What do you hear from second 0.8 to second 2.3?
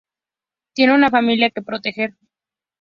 una familia que proteger.